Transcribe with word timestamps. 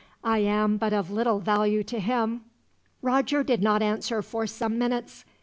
I 0.23 0.39
am 0.39 0.77
but 0.77 0.93
of 0.93 1.11
little 1.11 1.39
value 1.39 1.83
to 1.83 1.99
him." 1.99 2.41
Roger 3.03 3.43
did 3.43 3.61
not 3.61 3.83
answer 3.83 4.23
for 4.23 4.47
some 4.47 4.79
minutes. 4.79 5.25